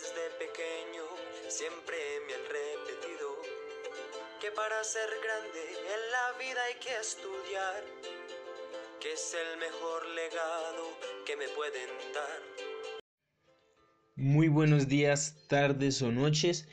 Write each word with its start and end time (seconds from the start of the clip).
desde 0.00 0.28
pequeño 0.38 1.04
siempre 1.48 1.96
me 2.26 2.34
han 2.34 2.44
repetido 2.44 3.28
que 4.42 4.50
para 4.50 4.84
ser 4.84 5.08
grande 5.24 5.62
en 5.94 6.02
la 6.12 6.38
vida 6.38 6.62
hay 6.64 6.74
que 6.74 6.94
estudiar, 7.00 7.82
que 9.00 9.14
es 9.14 9.34
el 9.34 9.58
mejor 9.58 10.06
legado 10.08 10.84
que 11.24 11.36
me 11.36 11.48
pueden 11.48 11.88
dar. 12.12 12.42
Muy 14.16 14.48
buenos 14.48 14.86
días, 14.86 15.46
tardes 15.48 16.02
o 16.02 16.12
noches. 16.12 16.68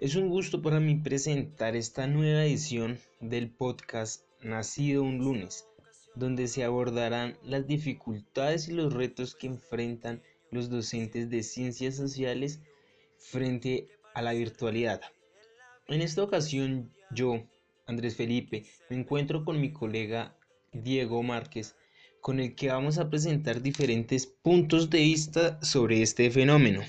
Es 0.00 0.14
un 0.14 0.30
gusto 0.30 0.62
para 0.62 0.80
mí 0.80 0.94
presentar 0.94 1.76
esta 1.76 2.06
nueva 2.06 2.44
edición 2.46 2.98
del 3.20 3.50
podcast 3.54 4.24
Nacido 4.40 5.02
un 5.02 5.18
lunes, 5.18 5.66
donde 6.14 6.48
se 6.48 6.64
abordarán 6.64 7.38
las 7.42 7.66
dificultades 7.66 8.68
y 8.68 8.72
los 8.72 8.94
retos 8.94 9.34
que 9.34 9.48
enfrentan 9.48 10.22
los 10.52 10.70
docentes 10.70 11.28
de 11.28 11.42
ciencias 11.42 11.96
sociales 11.96 12.60
frente 13.18 13.88
a 14.14 14.22
la 14.22 14.32
virtualidad. 14.32 15.00
En 15.88 16.02
esta 16.02 16.22
ocasión 16.22 16.92
yo, 17.10 17.42
Andrés 17.86 18.14
Felipe, 18.14 18.64
me 18.88 18.96
encuentro 18.96 19.44
con 19.44 19.60
mi 19.60 19.72
colega 19.72 20.36
Diego 20.72 21.22
Márquez, 21.22 21.74
con 22.20 22.38
el 22.38 22.54
que 22.54 22.68
vamos 22.68 22.98
a 22.98 23.10
presentar 23.10 23.60
diferentes 23.62 24.26
puntos 24.26 24.88
de 24.90 24.98
vista 24.98 25.60
sobre 25.62 26.02
este 26.02 26.30
fenómeno. 26.30 26.82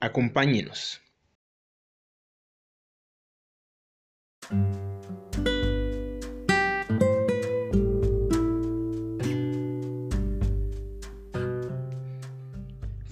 Acompáñenos. 0.00 1.00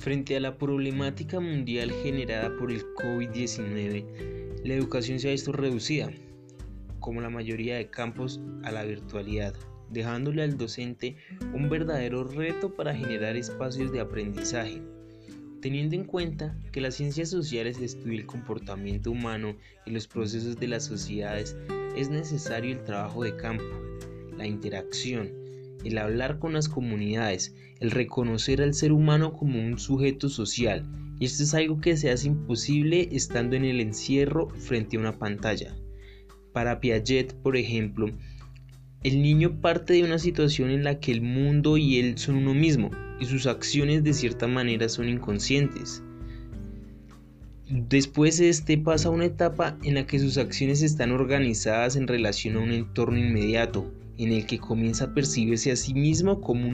Frente 0.07 0.37
a 0.37 0.41
la 0.41 0.57
problemática 0.57 1.41
mundial 1.41 1.91
generada 2.05 2.57
por 2.57 2.71
el 2.71 2.85
COVID-19, 2.95 4.63
la 4.63 4.75
educación 4.75 5.19
se 5.19 5.27
ha 5.27 5.33
visto 5.33 5.51
reducida, 5.51 6.13
como 7.01 7.21
la 7.21 7.29
mayoría 7.29 7.75
de 7.75 7.91
campos, 7.91 8.41
a 8.63 8.71
la 8.71 8.85
virtualidad, 8.85 9.57
dejándole 9.91 10.45
al 10.45 10.57
docente 10.57 11.17
un 11.53 11.69
verdadero 11.69 12.23
reto 12.23 12.77
para 12.77 12.95
generar 12.95 13.35
espacios 13.35 13.91
de 13.91 13.99
aprendizaje. 13.99 14.81
Teniendo 15.61 15.97
en 15.97 16.05
cuenta 16.05 16.57
que 16.71 16.81
las 16.81 16.95
ciencias 16.95 17.29
sociales 17.29 17.81
estudian 17.81 18.21
el 18.21 18.27
comportamiento 18.27 19.11
humano 19.11 19.57
y 19.87 19.91
los 19.91 20.07
procesos 20.07 20.57
de 20.57 20.69
las 20.69 20.85
sociedades, 20.85 21.57
es 21.97 22.11
necesario 22.11 22.71
el 22.71 22.85
trabajo 22.85 23.25
de 23.25 23.35
campo, 23.35 23.65
la 24.37 24.47
interacción, 24.47 25.46
el 25.87 25.99
hablar 25.99 26.39
con 26.39 26.53
las 26.53 26.69
comunidades, 26.69 27.55
el 27.81 27.91
reconocer 27.91 28.63
al 28.63 28.75
ser 28.75 28.93
humano 28.93 29.33
como 29.33 29.61
un 29.65 29.79
sujeto 29.79 30.29
social, 30.29 30.85
y 31.19 31.25
esto 31.25 31.43
es 31.43 31.55
algo 31.55 31.81
que 31.81 31.97
se 31.97 32.11
hace 32.11 32.29
imposible 32.29 33.09
estando 33.13 33.57
en 33.57 33.65
el 33.65 33.81
encierro 33.81 34.49
frente 34.51 34.97
a 34.97 35.01
una 35.01 35.19
pantalla. 35.19 35.75
Para 36.53 36.81
Piaget, 36.81 37.35
por 37.35 37.57
ejemplo, 37.57 38.11
el 39.03 39.23
niño 39.23 39.61
parte 39.61 39.95
de 39.95 40.05
una 40.05 40.19
situación 40.19 40.71
en 40.71 40.85
la 40.85 40.99
que 41.01 41.13
el 41.13 41.23
mundo 41.23 41.77
y 41.77 41.99
él 41.99 42.19
son 42.19 42.37
uno 42.37 42.55
mismo, 42.55 42.91
y 43.21 43.27
sus 43.27 43.47
acciones 43.47 44.05
de 44.05 44.13
cierta 44.13 44.47
manera 44.47 44.89
son 44.89 45.09
inconscientes. 45.09 46.03
Después 47.69 48.39
este 48.41 48.79
pasa 48.79 49.09
a 49.09 49.13
una 49.13 49.25
etapa 49.25 49.77
en 49.83 49.95
la 49.95 50.07
que 50.07 50.19
sus 50.19 50.39
acciones 50.39 50.83
están 50.83 51.11
organizadas 51.11 51.97
en 51.97 52.07
relación 52.07 52.57
a 52.57 52.61
un 52.61 52.71
entorno 52.71 53.19
inmediato, 53.19 53.93
en 54.19 54.33
el 54.33 54.47
que 54.47 54.59
comienza 54.59 55.05
a 55.05 55.15
percibirse 55.15 55.71
a 55.71 55.77
sí 55.77 55.95
mismo 55.95 56.41
como 56.41 56.69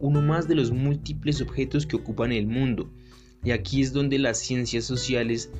uno, 0.00 0.22
más 0.22 0.48
de 0.48 0.54
los 0.54 0.70
múltiples 0.70 1.40
objetos 1.40 1.86
que 1.86 1.96
ocupan 1.96 2.32
el 2.32 2.46
mundo. 2.46 2.90
Y 3.44 3.52
aquí 3.52 3.80
es 3.80 3.92
donde 3.92 4.18
las 4.18 4.38
ciencias 4.38 4.84
sociales 4.84 5.50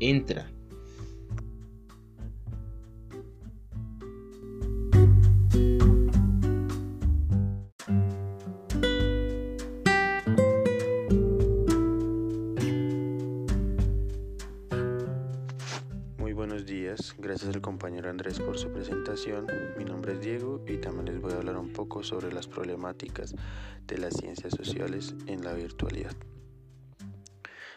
entra. 0.00 0.50
Gracias 17.18 17.54
al 17.54 17.62
compañero 17.62 18.10
Andrés 18.10 18.40
por 18.40 18.58
su 18.58 18.70
presentación. 18.70 19.46
Mi 19.78 19.84
nombre 19.84 20.12
es 20.12 20.20
Diego 20.20 20.62
y 20.66 20.76
también 20.76 21.06
les 21.06 21.18
voy 21.18 21.32
a 21.32 21.36
hablar 21.36 21.56
un 21.56 21.72
poco 21.72 22.02
sobre 22.02 22.30
las 22.30 22.46
problemáticas 22.46 23.34
de 23.86 23.96
las 23.96 24.14
ciencias 24.14 24.52
sociales 24.54 25.14
en 25.26 25.42
la 25.42 25.54
virtualidad. 25.54 26.12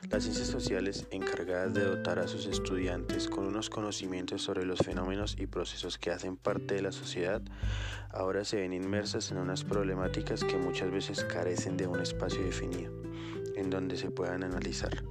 Las 0.09 0.23
ciencias 0.23 0.49
sociales, 0.49 1.07
encargadas 1.11 1.73
de 1.73 1.85
dotar 1.85 2.19
a 2.19 2.27
sus 2.27 2.47
estudiantes 2.47 3.29
con 3.29 3.47
unos 3.47 3.69
conocimientos 3.69 4.41
sobre 4.41 4.65
los 4.65 4.79
fenómenos 4.79 5.37
y 5.39 5.47
procesos 5.47 5.97
que 5.97 6.11
hacen 6.11 6.35
parte 6.35 6.75
de 6.75 6.81
la 6.81 6.91
sociedad, 6.91 7.41
ahora 8.11 8.43
se 8.43 8.57
ven 8.57 8.73
inmersas 8.73 9.31
en 9.31 9.37
unas 9.37 9.63
problemáticas 9.63 10.43
que 10.43 10.57
muchas 10.57 10.91
veces 10.91 11.23
carecen 11.23 11.77
de 11.77 11.87
un 11.87 12.01
espacio 12.01 12.43
definido 12.43 12.91
en 13.55 13.69
donde 13.69 13.95
se 13.95 14.11
puedan 14.11 14.43
analizar. 14.43 15.03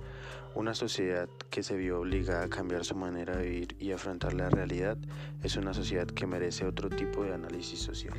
Una 0.59 0.75
sociedad 0.75 1.29
que 1.51 1.63
se 1.63 1.77
vio 1.77 2.01
obligada 2.01 2.43
a 2.43 2.49
cambiar 2.49 2.85
su 2.85 2.97
manera 2.97 3.37
de 3.37 3.49
vivir 3.49 3.77
y 3.79 3.93
afrontar 3.93 4.35
la 4.35 4.51
realidad 4.51 4.99
es 5.45 5.55
una 5.55 5.73
sociedad 5.73 6.09
que 6.09 6.27
merece 6.27 6.67
otro 6.67 6.91
tipo 6.91 7.23
de 7.23 7.33
análisis 7.33 7.79
social. 7.79 8.19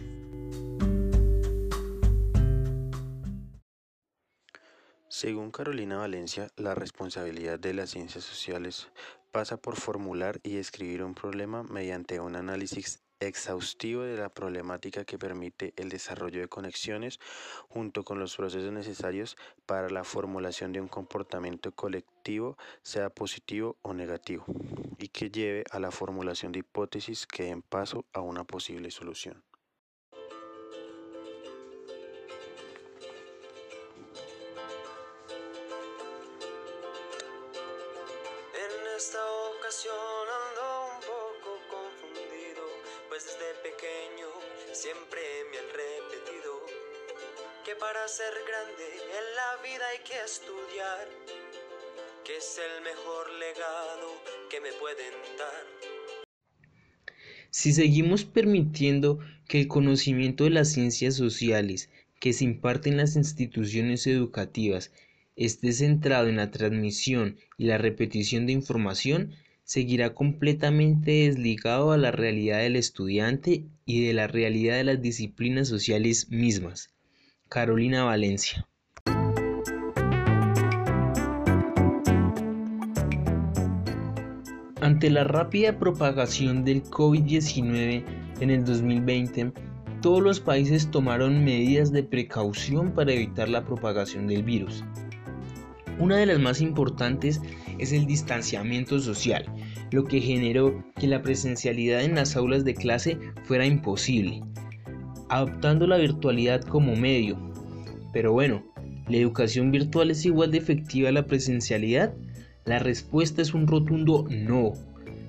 Según 5.09 5.51
Carolina 5.51 5.97
Valencia, 5.97 6.47
la 6.55 6.75
responsabilidad 6.75 7.59
de 7.59 7.73
las 7.73 7.89
ciencias 7.89 8.23
sociales 8.23 8.87
pasa 9.33 9.57
por 9.57 9.75
formular 9.75 10.39
y 10.41 10.59
escribir 10.59 11.03
un 11.03 11.15
problema 11.15 11.63
mediante 11.63 12.21
un 12.21 12.37
análisis 12.37 13.03
exhaustivo 13.19 14.03
de 14.03 14.17
la 14.17 14.29
problemática 14.29 15.03
que 15.05 15.19
permite 15.19 15.73
el 15.75 15.89
desarrollo 15.89 16.39
de 16.39 16.47
conexiones 16.47 17.19
junto 17.67 18.03
con 18.03 18.19
los 18.19 18.35
procesos 18.35 18.71
necesarios 18.71 19.37
para 19.65 19.89
la 19.89 20.03
formulación 20.03 20.71
de 20.71 20.81
un 20.81 20.87
comportamiento 20.87 21.71
colectivo, 21.71 22.57
sea 22.81 23.09
positivo 23.09 23.77
o 23.81 23.93
negativo, 23.93 24.45
y 24.97 25.09
que 25.09 25.29
lleve 25.29 25.63
a 25.71 25.79
la 25.79 25.91
formulación 25.91 26.51
de 26.51 26.59
hipótesis 26.59 27.27
que 27.27 27.43
den 27.43 27.61
paso 27.61 28.05
a 28.13 28.21
una 28.21 28.43
posible 28.43 28.91
solución. 28.91 29.43
Esta 38.97 39.25
ocasión 39.57 40.38
pues 43.19 43.37
desde 43.37 43.53
pequeño 43.69 44.27
siempre 44.71 45.19
me 45.51 45.57
han 45.57 45.65
repetido 45.65 46.53
que 47.65 47.75
para 47.75 48.07
ser 48.07 48.31
grande 48.47 48.85
en 48.95 49.35
la 49.35 49.61
vida 49.61 49.83
hay 49.91 49.99
que 50.05 50.23
estudiar, 50.23 51.05
que 52.23 52.37
es 52.37 52.59
el 52.59 52.81
mejor 52.81 53.29
legado 53.33 54.23
que 54.49 54.61
me 54.61 54.71
pueden 54.73 55.13
dar. 55.37 55.65
Si 57.49 57.73
seguimos 57.73 58.23
permitiendo 58.23 59.19
que 59.49 59.59
el 59.61 59.67
conocimiento 59.67 60.45
de 60.45 60.51
las 60.51 60.71
ciencias 60.71 61.15
sociales 61.15 61.89
que 62.21 62.31
se 62.31 62.45
imparte 62.45 62.87
en 62.87 62.95
las 62.95 63.17
instituciones 63.17 64.07
educativas 64.07 64.93
esté 65.35 65.73
centrado 65.73 66.29
en 66.29 66.37
la 66.37 66.51
transmisión 66.51 67.37
y 67.57 67.65
la 67.65 67.77
repetición 67.77 68.45
de 68.45 68.53
información, 68.53 69.35
seguirá 69.69 70.15
completamente 70.15 71.11
desligado 71.11 71.91
a 71.91 71.97
la 71.97 72.09
realidad 72.09 72.57
del 72.57 72.75
estudiante 72.75 73.65
y 73.85 74.03
de 74.03 74.13
la 74.13 74.25
realidad 74.25 74.77
de 74.77 74.83
las 74.83 74.99
disciplinas 74.99 75.67
sociales 75.67 76.31
mismas. 76.31 76.89
Carolina 77.49 78.03
Valencia. 78.03 78.67
Ante 84.81 85.11
la 85.11 85.23
rápida 85.23 85.77
propagación 85.77 86.65
del 86.65 86.81
COVID-19 86.81 88.03
en 88.39 88.49
el 88.49 88.65
2020, 88.65 89.51
todos 90.01 90.23
los 90.23 90.39
países 90.39 90.89
tomaron 90.89 91.43
medidas 91.43 91.91
de 91.91 92.01
precaución 92.01 92.91
para 92.91 93.13
evitar 93.13 93.47
la 93.47 93.63
propagación 93.63 94.25
del 94.25 94.41
virus. 94.41 94.83
Una 95.99 96.15
de 96.15 96.25
las 96.25 96.39
más 96.39 96.61
importantes 96.61 97.41
es 97.77 97.91
el 97.91 98.05
distanciamiento 98.05 98.99
social, 98.99 99.45
lo 99.91 100.05
que 100.05 100.21
generó 100.21 100.83
que 100.99 101.07
la 101.07 101.21
presencialidad 101.21 102.03
en 102.03 102.15
las 102.15 102.35
aulas 102.35 102.65
de 102.65 102.75
clase 102.75 103.17
fuera 103.43 103.65
imposible, 103.65 104.41
adoptando 105.29 105.87
la 105.87 105.97
virtualidad 105.97 106.61
como 106.61 106.95
medio. 106.95 107.37
Pero 108.13 108.33
bueno, 108.33 108.63
¿la 109.07 109.17
educación 109.17 109.71
virtual 109.71 110.11
es 110.11 110.25
igual 110.25 110.51
de 110.51 110.59
efectiva 110.59 111.09
a 111.09 111.13
la 111.13 111.25
presencialidad? 111.25 112.13
La 112.65 112.79
respuesta 112.79 113.41
es 113.41 113.53
un 113.53 113.67
rotundo 113.67 114.27
no. 114.29 114.73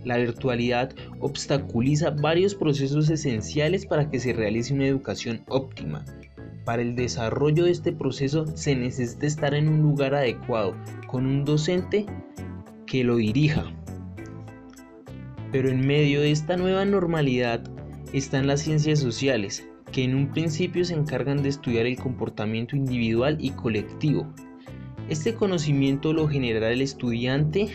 La 0.04 0.16
virtualidad 0.16 0.94
obstaculiza 1.20 2.10
varios 2.10 2.54
procesos 2.54 3.10
esenciales 3.10 3.84
para 3.84 4.10
que 4.10 4.18
se 4.18 4.32
realice 4.32 4.72
una 4.72 4.86
educación 4.86 5.42
óptima. 5.48 6.04
Para 6.64 6.82
el 6.82 6.94
desarrollo 6.94 7.64
de 7.64 7.70
este 7.70 7.92
proceso 7.92 8.46
se 8.56 8.76
necesita 8.76 9.26
estar 9.26 9.54
en 9.54 9.68
un 9.68 9.82
lugar 9.82 10.14
adecuado, 10.14 10.74
con 11.06 11.26
un 11.26 11.44
docente 11.44 12.06
que 12.86 13.04
lo 13.04 13.16
dirija. 13.16 13.72
Pero 15.52 15.68
en 15.68 15.86
medio 15.86 16.20
de 16.20 16.30
esta 16.30 16.56
nueva 16.56 16.84
normalidad 16.84 17.62
están 18.12 18.46
las 18.46 18.62
ciencias 18.62 18.98
sociales, 18.98 19.66
que 19.92 20.04
en 20.04 20.14
un 20.14 20.30
principio 20.30 20.84
se 20.84 20.94
encargan 20.94 21.42
de 21.42 21.48
estudiar 21.48 21.86
el 21.86 21.96
comportamiento 21.96 22.76
individual 22.76 23.36
y 23.40 23.50
colectivo. 23.50 24.32
Este 25.08 25.34
conocimiento 25.34 26.12
lo 26.12 26.28
generará 26.28 26.70
el 26.70 26.82
estudiante 26.82 27.68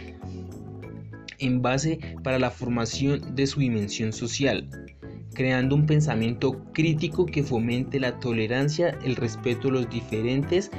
en 1.40 1.62
base 1.62 2.00
para 2.24 2.40
la 2.40 2.50
formación 2.50 3.36
de 3.36 3.46
su 3.46 3.60
dimensión 3.60 4.14
social, 4.14 4.70
creando 5.34 5.76
un 5.76 5.86
pensamiento 5.86 6.64
crítico 6.74 7.26
que 7.26 7.44
fomente 7.44 8.00
la 8.00 8.20
tolerancia, 8.20 8.98
el 9.04 9.18
respeto 9.18 9.68
a 9.68 9.72
los 9.72 9.90
diferentes 9.90 10.72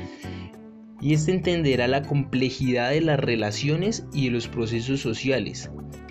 y 1.00 1.12
este 1.12 1.32
entenderá 1.32 1.88
la 1.88 2.02
complejidad 2.02 2.90
de 2.90 3.02
las 3.02 3.20
relaciones 3.20 4.06
y 4.14 4.26
de 4.26 4.30
los 4.30 4.48
procesos 4.48 5.00
sociales. 5.00 5.70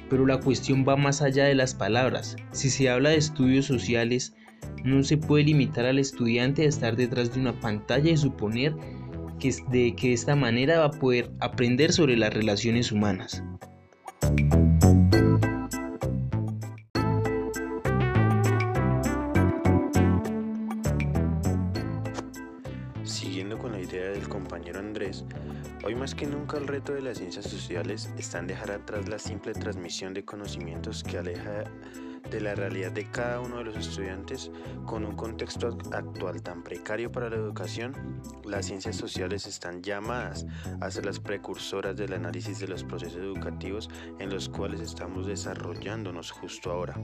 Pero 0.10 0.26
la 0.26 0.40
cuestión 0.40 0.86
va 0.88 0.96
más 0.96 1.22
allá 1.22 1.46
de 1.46 1.56
las 1.56 1.74
palabras. 1.74 2.36
Si 2.52 2.70
se 2.70 2.90
habla 2.90 3.10
de 3.10 3.18
estudios 3.18 3.66
sociales, 3.66 4.34
no 4.84 5.04
se 5.04 5.18
puede 5.18 5.46
limitar 5.46 5.86
al 5.86 6.00
estudiante 6.00 6.64
a 6.64 6.70
estar 6.70 6.96
detrás 6.96 7.34
de 7.34 7.42
una 7.42 7.60
pantalla 7.60 8.12
y 8.12 8.18
suponer 8.18 8.76
que 9.40 9.54
de, 9.70 9.96
que 9.96 10.14
esta 10.14 10.36
manera 10.36 10.80
va 10.80 10.86
a 10.86 10.92
poder 10.92 11.32
aprender 11.40 11.92
sobre 11.92 12.18
las 12.18 12.34
relaciones 12.34 12.92
humanas. 12.92 13.44
Más 26.06 26.14
que 26.14 26.28
nunca 26.28 26.58
el 26.58 26.68
reto 26.68 26.94
de 26.94 27.02
las 27.02 27.18
ciencias 27.18 27.46
sociales 27.46 28.12
está 28.16 28.38
en 28.38 28.46
dejar 28.46 28.70
atrás 28.70 29.10
la 29.10 29.18
simple 29.18 29.54
transmisión 29.54 30.14
de 30.14 30.24
conocimientos 30.24 31.04
que 31.04 31.18
aleja 31.18 31.64
de 32.30 32.42
la 32.42 32.56
realidad 32.56 32.92
de 32.92 33.10
cada 33.10 33.40
uno 33.40 33.58
de 33.58 33.66
los 33.66 33.78
estudiantes 33.78 34.52
con 34.86 35.06
un 35.06 35.16
contexto 35.16 35.78
actual 35.92 36.42
tan 36.42 36.64
precario 36.64 37.12
para 37.12 37.30
la 37.30 37.36
educación, 37.36 38.22
las 38.44 38.66
ciencias 38.66 38.96
sociales 38.96 39.46
están 39.46 39.82
llamadas 39.82 40.46
a 40.82 40.92
ser 40.92 41.06
las 41.06 41.20
precursoras 41.20 41.96
del 41.96 42.14
análisis 42.14 42.60
de 42.60 42.68
los 42.68 42.84
procesos 42.84 43.18
educativos 43.18 43.90
en 44.20 44.30
los 44.30 44.50
cuales 44.50 44.82
estamos 44.82 45.28
desarrollándonos 45.28 46.32
justo 46.32 46.72
ahora. 46.72 46.96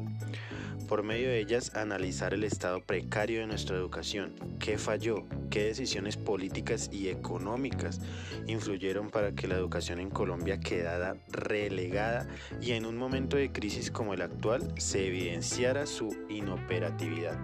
Por 0.87 1.03
medio 1.03 1.29
de 1.29 1.39
ellas, 1.39 1.75
analizar 1.75 2.33
el 2.33 2.43
estado 2.43 2.81
precario 2.81 3.39
de 3.39 3.47
nuestra 3.47 3.77
educación, 3.77 4.33
qué 4.59 4.77
falló, 4.77 5.25
qué 5.49 5.65
decisiones 5.65 6.17
políticas 6.17 6.89
y 6.91 7.09
económicas 7.09 8.01
influyeron 8.47 9.09
para 9.09 9.33
que 9.33 9.47
la 9.47 9.55
educación 9.55 9.99
en 9.99 10.09
Colombia 10.09 10.59
quedara 10.59 11.15
relegada 11.29 12.27
y 12.61 12.71
en 12.71 12.85
un 12.85 12.97
momento 12.97 13.37
de 13.37 13.51
crisis 13.51 13.91
como 13.91 14.13
el 14.13 14.21
actual 14.21 14.73
se 14.77 15.09
evidenciara 15.11 15.85
su 15.85 16.07
inoperatividad. 16.29 17.37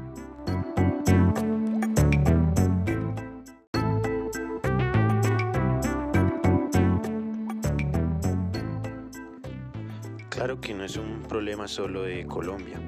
Claro 10.30 10.62
que 10.62 10.74
no 10.74 10.86
es 10.86 10.96
un 10.96 11.24
problema 11.24 11.68
solo 11.68 12.04
de 12.04 12.26
Colombia. 12.26 12.80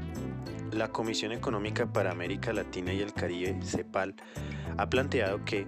La 0.71 0.89
Comisión 0.89 1.33
Económica 1.33 1.91
para 1.91 2.11
América 2.11 2.53
Latina 2.53 2.93
y 2.93 3.01
el 3.01 3.11
Caribe, 3.11 3.59
CEPAL, 3.61 4.15
ha 4.77 4.89
planteado 4.89 5.43
que, 5.43 5.67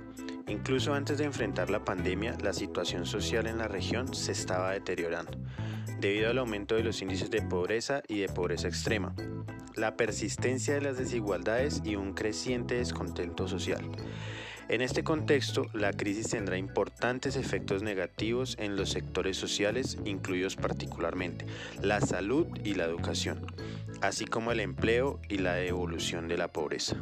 incluso 0.52 0.94
antes 0.94 1.18
de 1.18 1.26
enfrentar 1.26 1.70
la 1.70 1.84
pandemia, 1.84 2.38
la 2.44 2.54
situación 2.54 3.06
social 3.06 3.48
en 3.48 3.58
la 3.58 3.68
región 3.68 4.14
se 4.14 4.32
estaba 4.32 4.72
deteriorando 4.72 5.38
debido 6.02 6.32
al 6.32 6.40
aumento 6.40 6.76
de 6.76 6.84
los 6.84 7.02
índices 7.02 7.30
de 7.30 7.44
pobreza 7.44 8.02
y 8.08 8.20
de 8.20 8.28
pobreza 8.28 8.68
extrema, 8.68 9.16
la 9.76 9.96
persistencia 9.96 10.74
de 10.74 10.82
las 10.82 10.98
desigualdades 10.98 11.82
y 11.86 11.96
un 11.96 12.14
creciente 12.14 12.76
descontento 12.76 13.48
social. 13.48 13.82
En 14.68 14.82
este 14.82 15.04
contexto, 15.04 15.68
la 15.74 15.92
crisis 15.94 16.30
tendrá 16.30 16.58
importantes 16.58 17.36
efectos 17.36 17.84
negativos 17.84 18.56
en 18.58 18.78
los 18.78 18.90
sectores 18.90 19.38
sociales, 19.38 19.98
incluidos 20.06 20.56
particularmente 20.56 21.46
la 21.82 22.02
salud 22.02 22.48
y 22.64 22.74
la 22.76 22.86
educación, 22.86 23.46
así 24.02 24.26
como 24.26 24.52
el 24.52 24.60
empleo 24.60 25.20
y 25.30 25.38
la 25.38 25.62
evolución 25.62 26.28
de 26.28 26.38
la 26.38 26.48
pobreza. 26.48 26.96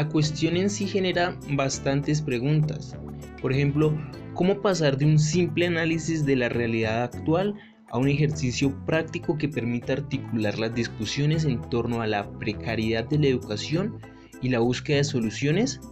La 0.00 0.08
cuestión 0.08 0.56
en 0.56 0.70
sí 0.70 0.86
genera 0.86 1.38
bastantes 1.50 2.22
preguntas. 2.22 2.96
Por 3.42 3.52
ejemplo, 3.52 3.94
¿cómo 4.32 4.62
pasar 4.62 4.96
de 4.96 5.04
un 5.04 5.18
simple 5.18 5.66
análisis 5.66 6.24
de 6.24 6.36
la 6.36 6.48
realidad 6.48 7.02
actual 7.02 7.54
a 7.90 7.98
un 7.98 8.08
ejercicio 8.08 8.74
práctico 8.86 9.36
que 9.36 9.50
permita 9.50 9.92
articular 9.92 10.58
las 10.58 10.74
discusiones 10.74 11.44
en 11.44 11.60
torno 11.68 12.00
a 12.00 12.06
la 12.06 12.30
precariedad 12.38 13.06
de 13.10 13.18
la 13.18 13.26
educación 13.26 13.98
y 14.40 14.48
la 14.48 14.60
búsqueda 14.60 14.96
de 14.96 15.04
soluciones? 15.04 15.82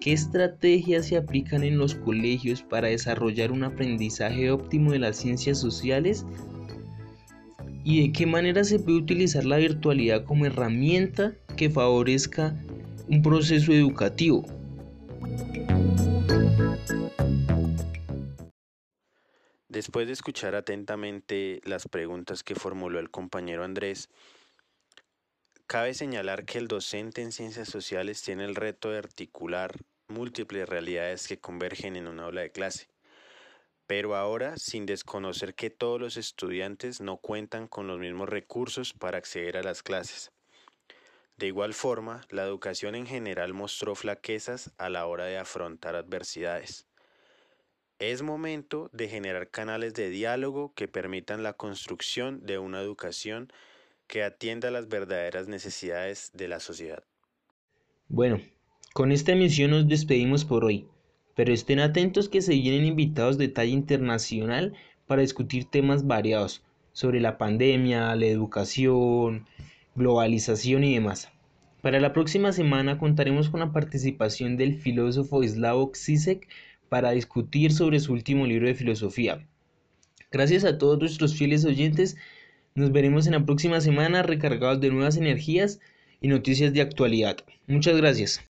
¿Qué 0.00 0.14
estrategias 0.14 1.04
se 1.04 1.18
aplican 1.18 1.62
en 1.62 1.76
los 1.76 1.94
colegios 1.94 2.62
para 2.62 2.88
desarrollar 2.88 3.52
un 3.52 3.64
aprendizaje 3.64 4.50
óptimo 4.50 4.92
de 4.92 5.00
las 5.00 5.18
ciencias 5.18 5.60
sociales? 5.60 6.24
¿Y 7.84 8.00
de 8.00 8.12
qué 8.12 8.24
manera 8.24 8.64
se 8.64 8.78
puede 8.78 8.96
utilizar 8.96 9.44
la 9.44 9.58
virtualidad 9.58 10.24
como 10.24 10.46
herramienta 10.46 11.34
que 11.54 11.68
favorezca 11.68 12.56
un 13.08 13.22
proceso 13.22 13.72
educativo. 13.72 14.44
Después 19.68 20.06
de 20.06 20.12
escuchar 20.12 20.54
atentamente 20.54 21.60
las 21.64 21.86
preguntas 21.86 22.42
que 22.42 22.54
formuló 22.54 22.98
el 22.98 23.10
compañero 23.10 23.62
Andrés, 23.62 24.08
cabe 25.66 25.94
señalar 25.94 26.44
que 26.44 26.58
el 26.58 26.66
docente 26.66 27.22
en 27.22 27.30
ciencias 27.30 27.68
sociales 27.68 28.22
tiene 28.22 28.44
el 28.44 28.54
reto 28.54 28.90
de 28.90 28.98
articular 28.98 29.76
múltiples 30.08 30.68
realidades 30.68 31.28
que 31.28 31.38
convergen 31.38 31.96
en 31.96 32.08
una 32.08 32.24
aula 32.24 32.40
de 32.40 32.52
clase, 32.52 32.88
pero 33.86 34.16
ahora 34.16 34.56
sin 34.56 34.86
desconocer 34.86 35.54
que 35.54 35.70
todos 35.70 36.00
los 36.00 36.16
estudiantes 36.16 37.00
no 37.00 37.18
cuentan 37.18 37.68
con 37.68 37.86
los 37.86 37.98
mismos 37.98 38.28
recursos 38.28 38.92
para 38.94 39.18
acceder 39.18 39.56
a 39.56 39.62
las 39.62 39.82
clases. 39.82 40.32
De 41.38 41.46
igual 41.46 41.74
forma, 41.74 42.22
la 42.30 42.44
educación 42.44 42.94
en 42.94 43.06
general 43.06 43.52
mostró 43.52 43.94
flaquezas 43.94 44.72
a 44.78 44.88
la 44.88 45.06
hora 45.06 45.26
de 45.26 45.36
afrontar 45.36 45.94
adversidades. 45.94 46.86
Es 47.98 48.22
momento 48.22 48.88
de 48.92 49.08
generar 49.08 49.50
canales 49.50 49.92
de 49.92 50.08
diálogo 50.08 50.72
que 50.74 50.88
permitan 50.88 51.42
la 51.42 51.52
construcción 51.52 52.44
de 52.46 52.58
una 52.58 52.80
educación 52.80 53.52
que 54.06 54.22
atienda 54.22 54.70
las 54.70 54.88
verdaderas 54.88 55.46
necesidades 55.46 56.30
de 56.32 56.48
la 56.48 56.60
sociedad. 56.60 57.04
Bueno, 58.08 58.40
con 58.94 59.12
esta 59.12 59.32
emisión 59.32 59.72
nos 59.72 59.88
despedimos 59.88 60.46
por 60.46 60.64
hoy, 60.64 60.88
pero 61.34 61.52
estén 61.52 61.80
atentos 61.80 62.30
que 62.30 62.40
se 62.40 62.52
vienen 62.52 62.86
invitados 62.86 63.36
de 63.36 63.48
talla 63.48 63.72
internacional 63.72 64.74
para 65.06 65.22
discutir 65.22 65.66
temas 65.66 66.06
variados 66.06 66.62
sobre 66.92 67.20
la 67.20 67.36
pandemia, 67.36 68.14
la 68.16 68.26
educación, 68.26 69.46
globalización 69.96 70.84
y 70.84 70.94
demás. 70.94 71.30
Para 71.82 72.00
la 72.00 72.12
próxima 72.12 72.52
semana 72.52 72.98
contaremos 72.98 73.48
con 73.48 73.60
la 73.60 73.72
participación 73.72 74.56
del 74.56 74.74
filósofo 74.74 75.42
Slavoj 75.42 75.96
Zizek 75.96 76.48
para 76.88 77.12
discutir 77.12 77.72
sobre 77.72 78.00
su 78.00 78.12
último 78.12 78.46
libro 78.46 78.66
de 78.66 78.74
filosofía. 78.74 79.46
Gracias 80.30 80.64
a 80.64 80.78
todos 80.78 80.98
nuestros 80.98 81.36
fieles 81.36 81.64
oyentes, 81.64 82.16
nos 82.74 82.92
veremos 82.92 83.26
en 83.26 83.32
la 83.32 83.44
próxima 83.44 83.80
semana 83.80 84.22
recargados 84.22 84.80
de 84.80 84.90
nuevas 84.90 85.16
energías 85.16 85.80
y 86.20 86.28
noticias 86.28 86.72
de 86.72 86.82
actualidad. 86.82 87.38
Muchas 87.66 87.96
gracias. 87.96 88.44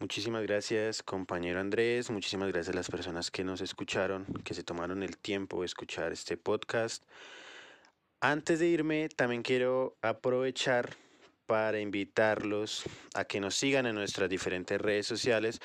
Muchísimas 0.00 0.42
gracias 0.42 1.02
compañero 1.02 1.60
Andrés, 1.60 2.10
muchísimas 2.10 2.48
gracias 2.48 2.74
a 2.74 2.76
las 2.76 2.90
personas 2.90 3.30
que 3.30 3.44
nos 3.44 3.60
escucharon, 3.60 4.26
que 4.44 4.52
se 4.52 4.64
tomaron 4.64 5.02
el 5.02 5.16
tiempo 5.16 5.60
de 5.60 5.66
escuchar 5.66 6.12
este 6.12 6.36
podcast. 6.36 7.04
Antes 8.26 8.58
de 8.58 8.68
irme, 8.68 9.10
también 9.10 9.42
quiero 9.42 9.98
aprovechar 10.00 10.96
para 11.44 11.78
invitarlos 11.78 12.84
a 13.12 13.26
que 13.26 13.38
nos 13.38 13.54
sigan 13.54 13.84
en 13.84 13.94
nuestras 13.94 14.30
diferentes 14.30 14.80
redes 14.80 15.06
sociales, 15.06 15.60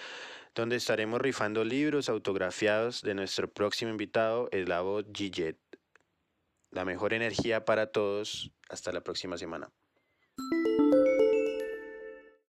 donde 0.54 0.76
estaremos 0.76 1.22
rifando 1.22 1.64
libros 1.64 2.10
autografiados 2.10 3.02
de 3.02 3.14
nuestro 3.14 3.50
próximo 3.50 3.92
invitado, 3.92 4.50
el 4.52 4.74
Gillet. 5.14 5.58
La 6.72 6.84
mejor 6.84 7.14
energía 7.14 7.64
para 7.64 7.94
todos. 7.94 8.52
Hasta 8.68 8.92
la 8.92 9.06
próxima 9.06 9.38
semana. 9.38 9.72